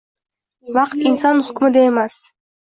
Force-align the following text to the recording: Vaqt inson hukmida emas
Vaqt 0.77 0.99
inson 1.09 1.45
hukmida 1.49 1.85
emas 1.91 2.17